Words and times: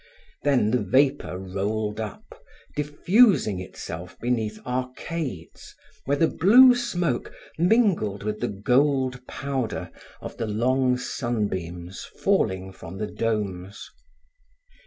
Then 0.41 0.71
the 0.71 0.81
vapor 0.81 1.37
rolled 1.37 1.99
up, 1.99 2.41
diffusing 2.75 3.59
itself 3.59 4.19
beneath 4.19 4.57
arcades 4.65 5.75
where 6.05 6.17
the 6.17 6.27
blue 6.27 6.73
smoke 6.73 7.31
mingled 7.59 8.23
with 8.23 8.39
the 8.39 8.47
gold 8.47 9.23
powder 9.27 9.91
of 10.19 10.37
the 10.37 10.47
long 10.47 10.97
sunbeams 10.97 12.03
falling 12.19 12.71
from 12.71 12.97
the 12.97 13.05
domes. 13.05 13.91